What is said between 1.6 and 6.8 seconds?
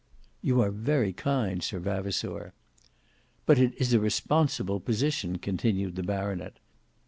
Sir Vavasour." "But it is a responsible position," continued the baronet.